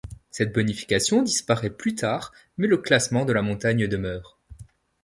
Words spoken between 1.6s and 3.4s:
plus tard, mais le classement de